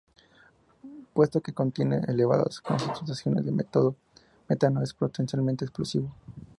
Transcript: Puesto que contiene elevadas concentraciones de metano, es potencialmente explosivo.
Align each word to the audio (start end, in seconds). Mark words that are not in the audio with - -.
Puesto 1.13 1.41
que 1.41 1.53
contiene 1.53 2.01
elevadas 2.07 2.59
concentraciones 2.59 3.45
de 3.45 3.51
metano, 3.51 4.81
es 4.81 4.95
potencialmente 4.95 5.63
explosivo. 5.65 6.11